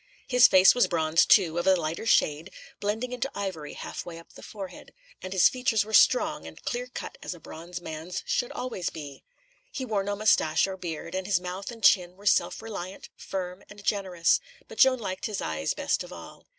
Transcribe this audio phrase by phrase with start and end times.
[0.27, 4.33] His face was bronze, too, of a lighter shade, blending into ivory half way up
[4.33, 8.51] the forehead, and his features were strong and clear cut as a bronze man's should
[8.51, 9.21] always be.
[9.71, 13.63] He wore no moustache or beard, and his mouth and chin were self reliant, firm,
[13.69, 16.45] and generous, but Joan liked his eyes best of all.